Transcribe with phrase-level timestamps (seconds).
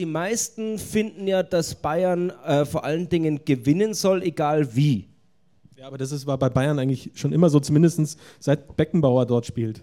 [0.00, 5.08] die meisten finden ja, dass Bayern äh, vor allen Dingen gewinnen soll, egal wie.
[5.76, 9.44] Ja, aber das ist, war bei Bayern eigentlich schon immer so, zumindest seit Beckenbauer dort
[9.44, 9.82] spielt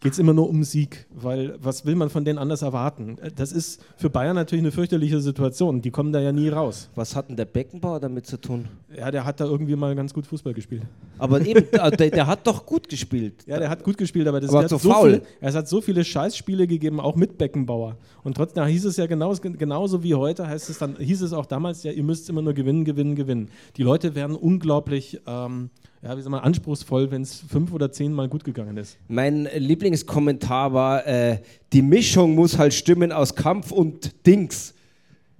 [0.00, 3.16] geht es immer nur um Sieg, weil was will man von denen anders erwarten?
[3.34, 5.80] Das ist für Bayern natürlich eine fürchterliche Situation.
[5.80, 6.90] Die kommen da ja nie raus.
[6.94, 8.68] Was hat denn der Beckenbauer damit zu tun?
[8.94, 10.82] Ja, der hat da irgendwie mal ganz gut Fußball gespielt.
[11.18, 13.44] Aber eben, äh, der, der, hat doch gut gespielt.
[13.46, 15.14] Ja, der hat gut gespielt, aber, das aber so faul.
[15.14, 17.96] Viel, es hat so viele Scheißspiele gegeben, auch mit Beckenbauer.
[18.22, 21.46] Und trotzdem hieß es ja genauso, genauso wie heute, heißt es dann, hieß es auch
[21.46, 23.50] damals ja, ihr müsst immer nur gewinnen, gewinnen, gewinnen.
[23.76, 25.20] Die Leute werden unglaublich.
[25.26, 25.70] Ähm,
[26.06, 28.96] ja, wie soll man, anspruchsvoll, wenn es fünf oder zehn Mal gut gegangen ist.
[29.08, 31.38] Mein Lieblingskommentar war, äh,
[31.72, 34.72] die Mischung muss halt stimmen aus Kampf und Dings.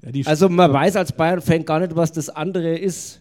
[0.02, 3.20] Ja, also man weiß als Bayern-Fan gar nicht, was das andere ist.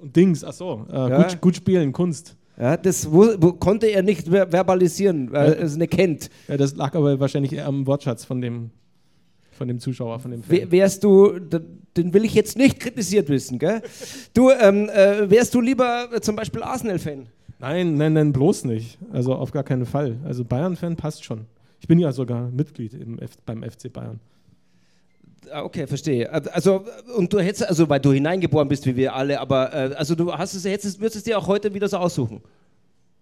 [0.00, 1.22] Und Dings, ach so, äh, ja.
[1.22, 2.36] gut, gut, spielen, Kunst.
[2.58, 6.30] Ja, das wo, wo konnte er nicht verbalisieren, weil er es nicht kennt.
[6.48, 8.70] Ja, das lag aber wahrscheinlich eher am Wortschatz von dem
[9.50, 10.70] von dem Zuschauer, von dem Fan.
[10.70, 11.38] Wärst du,
[11.96, 13.82] den will ich jetzt nicht kritisiert wissen, gell?
[14.34, 17.26] Du, ähm, äh, wärst du lieber äh, zum Beispiel Arsenal-Fan?
[17.58, 18.98] Nein, nein, nein, bloß nicht.
[19.12, 20.16] Also auf gar keinen Fall.
[20.24, 21.46] Also Bayern-Fan passt schon.
[21.80, 22.96] Ich bin ja sogar Mitglied
[23.44, 24.20] beim FC Bayern.
[25.50, 26.30] Ah, okay, verstehe.
[26.30, 26.84] Also,
[27.16, 30.32] und du hättest, also weil du hineingeboren bist, wie wir alle, aber äh, also du
[30.32, 32.40] hast es, hättest, würdest es dir auch heute wieder so aussuchen?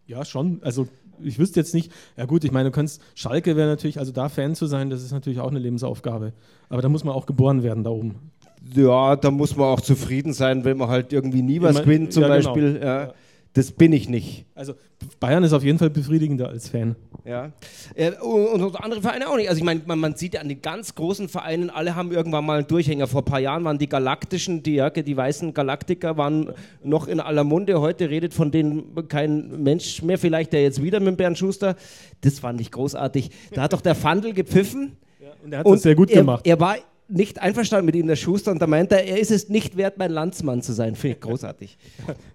[0.07, 0.61] Ja, schon.
[0.63, 0.87] Also
[1.23, 4.29] ich wüsste jetzt nicht, ja gut, ich meine, du kannst, Schalke wäre natürlich, also da
[4.29, 6.33] Fan zu sein, das ist natürlich auch eine Lebensaufgabe.
[6.69, 8.31] Aber da muss man auch geboren werden da oben.
[8.75, 12.23] Ja, da muss man auch zufrieden sein, wenn man halt irgendwie nie was gewinnt, zum
[12.23, 12.49] ja, genau.
[12.49, 12.75] Beispiel.
[12.75, 12.87] Genau.
[12.87, 13.15] Ja.
[13.53, 14.45] Das bin ich nicht.
[14.55, 14.75] Also
[15.19, 16.95] Bayern ist auf jeden Fall befriedigender als Fan.
[17.25, 17.51] Ja.
[17.97, 19.49] Äh, und andere Vereine auch nicht.
[19.49, 22.47] Also ich meine, man, man, sieht ja an den ganz großen Vereinen, alle haben irgendwann
[22.47, 23.09] mal einen Durchhänger.
[23.09, 26.53] Vor ein paar Jahren waren die Galaktischen, die, ja, die weißen Galaktiker waren
[26.85, 27.81] noch in aller Munde.
[27.81, 30.19] Heute redet von denen kein Mensch mehr.
[30.19, 31.75] Vielleicht der jetzt wieder mit Bernd Schuster.
[32.21, 33.31] Das fand ich großartig.
[33.53, 34.97] Da hat doch der Fandel gepfiffen.
[35.21, 36.47] Ja, und er hat und das sehr gut er, gemacht.
[36.47, 36.77] Er war
[37.11, 39.99] nicht einverstanden mit ihm, der Schuster, und da meinte er, er ist es nicht wert,
[39.99, 40.95] mein Landsmann zu sein.
[40.95, 41.79] Finde ich großartig.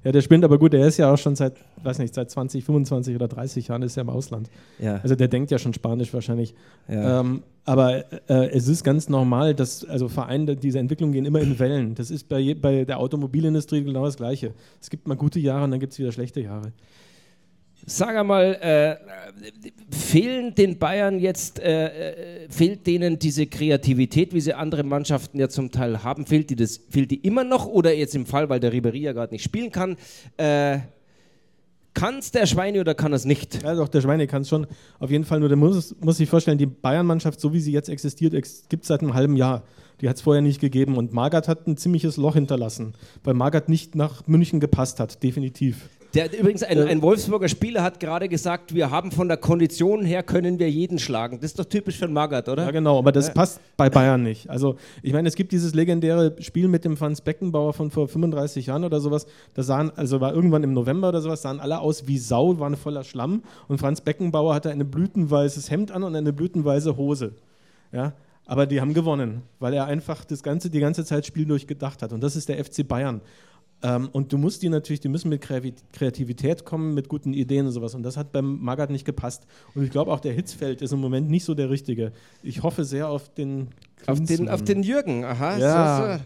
[0.04, 2.64] Ja, der spinnt aber gut, er ist ja auch schon seit, weiß nicht, seit 20,
[2.64, 4.52] 25 oder 30 Jahren ist er im Ausland.
[4.78, 5.00] Ja.
[5.02, 6.54] Also der denkt ja schon Spanisch wahrscheinlich.
[6.88, 7.22] Ja.
[7.22, 11.58] Ähm, aber äh, es ist ganz normal, dass also Vereine, diese Entwicklungen gehen immer in
[11.58, 11.96] Wellen.
[11.96, 14.54] Das ist bei, bei der Automobilindustrie genau das Gleiche.
[14.80, 16.72] Es gibt mal gute Jahre und dann gibt es wieder schlechte Jahre.
[17.88, 18.96] Sag einmal, äh,
[19.96, 25.50] fehlen den Bayern jetzt, äh, äh, fehlt denen diese Kreativität, wie sie andere Mannschaften ja
[25.50, 26.26] zum Teil haben?
[26.26, 29.14] Fehlt die, das, fehlt die immer noch oder jetzt im Fall, weil der Ribery ja
[29.14, 29.98] gerade nicht spielen kann?
[30.38, 30.80] Äh,
[31.94, 33.64] kann es der Schweine oder kann es nicht?
[33.64, 34.66] Ja, doch, der Schweine kann es schon.
[35.00, 37.88] Auf jeden Fall, nur der muss, muss sich vorstellen, die Bayern-Mannschaft, so wie sie jetzt
[37.88, 39.64] existiert, ex gibt es seit einem halben Jahr.
[40.02, 40.98] Die hat es vorher nicht gegeben.
[40.98, 45.90] Und Magath hat ein ziemliches Loch hinterlassen, weil Magath nicht nach München gepasst hat, definitiv.
[46.16, 50.24] Der, übrigens, ein, ein, Wolfsburger Spieler hat gerade gesagt, wir haben von der Kondition her
[50.24, 51.42] können wir jeden schlagen.
[51.42, 52.64] Das ist doch typisch für Magath, oder?
[52.64, 54.50] Ja, genau, aber das passt bei Bayern nicht.
[54.50, 58.68] Also, ich meine, es gibt dieses legendäre Spiel mit dem Franz Beckenbauer von vor 35
[58.68, 59.28] Jahren oder sowas.
[59.56, 62.78] Da sahen, also war irgendwann im November oder sowas, sahen alle aus wie Sau, waren
[62.78, 63.44] voller Schlamm.
[63.68, 67.34] Und Franz Beckenbauer hatte ein blütenweißes Hemd an und eine blütenweiße Hose.
[67.92, 68.14] Ja,
[68.46, 72.14] aber die haben gewonnen, weil er einfach das ganze, die ganze Zeit Spiel durchgedacht hat.
[72.14, 73.20] Und das ist der FC Bayern.
[73.86, 77.72] Ähm, und du musst die natürlich, die müssen mit Kreativität kommen, mit guten Ideen und
[77.72, 77.94] sowas.
[77.94, 79.46] Und das hat beim Magath nicht gepasst.
[79.76, 82.12] Und ich glaube auch der Hitzfeld ist im Moment nicht so der richtige.
[82.42, 83.68] Ich hoffe sehr auf den
[84.08, 85.58] auf den, auf den Jürgen, aha.
[85.58, 85.98] Ja.
[85.98, 86.26] So, so.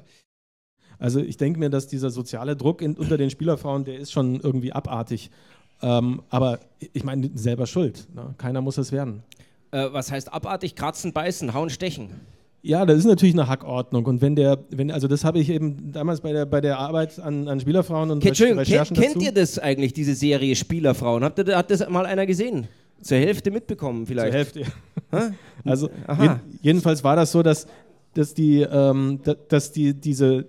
[0.99, 4.39] Also ich denke mir, dass dieser soziale Druck in, unter den Spielerfrauen, der ist schon
[4.39, 5.29] irgendwie abartig.
[5.81, 6.59] Ähm, aber
[6.93, 8.07] ich meine, selber schuld.
[8.13, 8.35] Ne?
[8.37, 9.23] Keiner muss es werden.
[9.71, 10.75] Äh, was heißt abartig?
[10.75, 12.11] Kratzen, beißen, hauen, stechen.
[12.61, 14.05] Ja, das ist natürlich eine Hackordnung.
[14.05, 17.17] Und wenn der, wenn, also das habe ich eben damals bei der, bei der Arbeit
[17.19, 21.23] an, an Spielerfrauen und Entschuldigung, Recherchen kennt, kennt ihr das eigentlich, diese Serie Spielerfrauen?
[21.23, 22.67] Habt ihr, hat das mal einer gesehen?
[23.01, 24.31] Zur Hälfte mitbekommen vielleicht?
[24.31, 24.59] Zur Hälfte,
[25.13, 25.31] ja.
[25.63, 25.89] also
[26.21, 26.29] je,
[26.61, 27.65] jedenfalls war das so, dass,
[28.13, 30.45] dass die, ähm, dass die diese,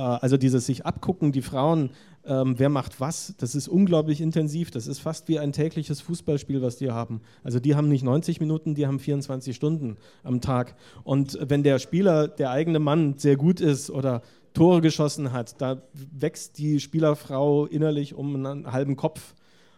[0.00, 1.90] also dieses sich abgucken, die Frauen
[2.24, 4.70] ähm, wer macht was, das ist unglaublich intensiv.
[4.70, 7.20] Das ist fast wie ein tägliches Fußballspiel, was die haben.
[7.42, 10.76] Also die haben nicht 90 Minuten, die haben 24 Stunden am Tag.
[11.04, 14.22] Und wenn der Spieler, der eigene Mann sehr gut ist oder
[14.54, 19.34] Tore geschossen hat, da wächst die Spielerfrau innerlich um einen halben Kopf.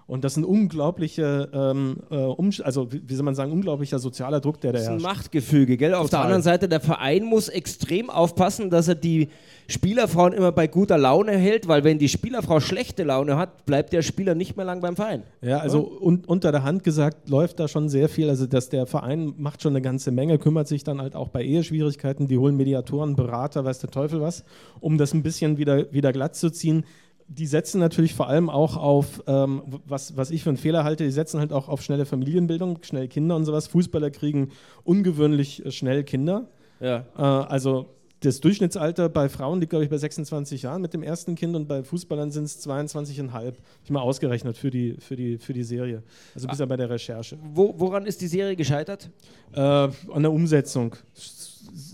[0.06, 4.60] Und das ist ein unglaublicher, ähm, äh, also wie soll man sagen, unglaublicher sozialer Druck,
[4.60, 4.90] der da herrscht.
[4.90, 5.94] Das ist ein Machtgefüge, gell?
[5.94, 9.28] Auf der anderen Seite, der Verein muss extrem aufpassen, dass er die
[9.66, 14.02] Spielerfrauen immer bei guter Laune hält, weil wenn die Spielerfrau schlechte Laune hat, bleibt der
[14.02, 15.22] Spieler nicht mehr lang beim Verein.
[15.40, 16.06] Ja, also ja?
[16.06, 18.28] Un unter der Hand gesagt läuft da schon sehr viel.
[18.28, 21.42] Also dass der Verein macht schon eine ganze Menge, kümmert sich dann halt auch bei
[21.42, 24.44] Eheschwierigkeiten, die holen Mediatoren, Berater, weiß der Teufel was,
[24.80, 26.84] um das ein bisschen wieder, wieder glatt zu ziehen
[27.28, 31.04] die setzen natürlich vor allem auch auf, ähm, was, was ich für einen Fehler halte,
[31.04, 33.66] die setzen halt auch auf schnelle Familienbildung, schnell Kinder und sowas.
[33.68, 34.50] Fußballer kriegen
[34.84, 36.48] ungewöhnlich äh, schnell Kinder.
[36.80, 37.06] Ja.
[37.16, 41.34] Äh, also das Durchschnittsalter bei Frauen liegt, glaube ich, bei 26 Jahren mit dem ersten
[41.34, 43.30] Kind und bei Fußballern sind es 22,5.
[43.30, 46.02] Habe ich mal ausgerechnet für die, für die, für die Serie.
[46.34, 47.38] Also bisher bei der Recherche.
[47.42, 49.10] Wo, woran ist die Serie gescheitert?
[49.52, 49.92] Äh, an
[50.22, 50.96] der Umsetzung.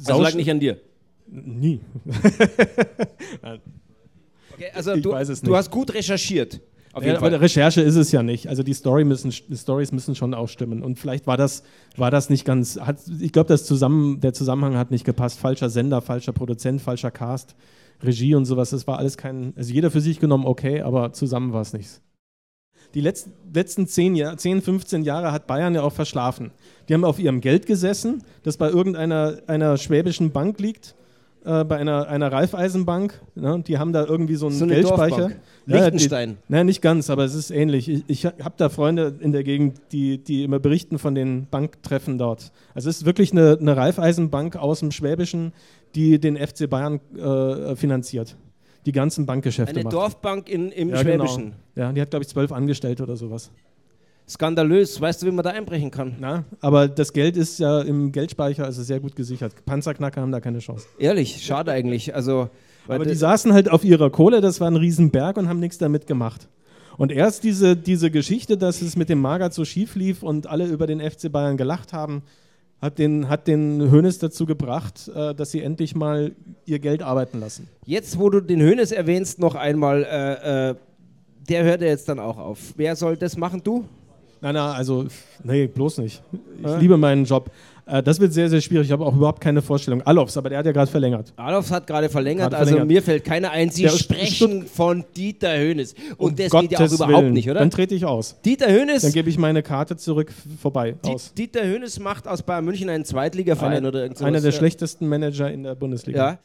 [0.07, 0.79] Also lag nicht an dir?
[1.27, 1.81] Nie.
[4.75, 5.57] also Ich du, weiß es du nicht.
[5.57, 6.61] hast gut recherchiert.
[6.93, 7.31] Auf Ja, jeden aber Fall.
[7.31, 8.49] der Recherche ist es ja nicht.
[8.49, 10.83] Also die Story müssen, die Stories müssen schon auch stimmen.
[10.83, 11.63] Und vielleicht war das,
[11.97, 12.81] war das nicht ganz.
[12.81, 15.39] Hat, ich glaube, zusammen, der Zusammenhang hat nicht gepasst.
[15.39, 17.55] Falscher Sender, falscher Produzent, falscher Cast,
[18.03, 18.71] Regie und sowas.
[18.71, 19.53] Das war alles kein.
[19.57, 22.01] Also jeder für sich genommen okay, aber zusammen war es nichts.
[22.95, 26.51] Die letzten, letzten 10, Jahr, 10, 15 Jahre hat Bayern ja auch verschlafen.
[26.89, 30.97] Die haben auf ihrem Geld gesessen, das bei irgendeiner einer schwäbischen Bank liegt,
[31.45, 33.21] äh, bei einer, einer Raiffeisenbank.
[33.35, 33.63] Ne?
[33.67, 35.17] Die haben da irgendwie so einen So eine Geldspeicher.
[35.17, 35.41] Dorfbank.
[35.67, 36.39] Ja, die- Liechtenstein.
[36.49, 37.89] Naja, nicht ganz, aber es ist ähnlich.
[37.89, 42.19] Ich, ich habe da Freunde in der Gegend, die, die immer berichten von den Banktreffen
[42.19, 42.53] dort.
[42.75, 45.53] Also es ist wirklich eine, eine Raiffeisenbank aus dem Schwäbischen,
[45.95, 48.37] die den FC Bayern äh, finanziert.
[48.87, 49.93] Die ganzen Bankgeschäfte Eine macht.
[49.95, 51.55] Dorfbank in, im ja, Schwäbischen.
[51.75, 51.87] Genau.
[51.89, 53.51] Ja, die hat, glaube ich, zwölf Angestellte oder sowas.
[54.31, 55.01] Skandalös.
[55.01, 56.17] Weißt du, wie man da einbrechen kann?
[56.21, 59.53] Na, aber das Geld ist ja im Geldspeicher also sehr gut gesichert.
[59.67, 60.87] Panzerknacker haben da keine Chance.
[60.99, 62.15] Ehrlich, schade eigentlich.
[62.15, 62.49] Also,
[62.87, 66.07] Aber die saßen halt auf ihrer Kohle, das war ein Riesenberg und haben nichts damit
[66.07, 66.49] gemacht.
[66.97, 70.67] Und erst diese, diese Geschichte, dass es mit dem Magath so schief lief und alle
[70.67, 72.23] über den FC Bayern gelacht haben,
[72.81, 76.33] hat den, hat den Hoeneß dazu gebracht, äh, dass sie endlich mal
[76.67, 77.69] ihr Geld arbeiten lassen.
[77.85, 80.75] Jetzt, wo du den Hönes erwähnst, noch einmal, äh, äh,
[81.49, 82.75] der hört ja jetzt dann auch auf.
[82.77, 83.63] Wer soll das machen?
[83.63, 83.85] Du?
[84.43, 85.07] Nein, nein, also,
[85.45, 86.23] nee, bloß nicht.
[86.63, 86.79] Ich Äh?
[86.79, 87.51] liebe meinen Job.
[87.87, 88.87] Äh, das wird sehr, sehr schwierig.
[88.87, 90.01] Ich habe auch überhaupt keine Vorstellung.
[90.03, 91.33] Alofs, aber der hat ja gerade verlängert.
[91.37, 92.89] Adolf hat gerade verlängert, also verlängert.
[92.89, 93.69] mir fällt keiner ein.
[93.71, 95.95] Sie Der sprechen von Dieter Hönes.
[96.17, 97.33] Und Um das geht ja auch Gottes überhaupt Willen.
[97.35, 97.61] nicht, oder?
[97.61, 98.41] Dann trete ich aus.
[98.45, 100.95] Dieter Hönes, Dann gebe ich meine Karte zurück vorbei.
[101.05, 101.35] Die- Aus.
[101.35, 104.29] Dieter Hönes macht aus Bayern München einen Zweitligaverein Einer, oder irgend sowas.
[104.29, 104.57] einer der Ja.
[104.57, 106.19] schlechtesten Manager in der Bundesliga.
[106.33, 106.39] Ja.